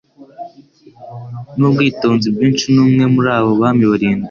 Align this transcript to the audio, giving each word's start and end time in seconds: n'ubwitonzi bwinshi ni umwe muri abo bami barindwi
n'ubwitonzi 1.57 2.27
bwinshi 2.35 2.65
ni 2.73 2.79
umwe 2.85 3.03
muri 3.13 3.29
abo 3.37 3.51
bami 3.61 3.83
barindwi 3.91 4.19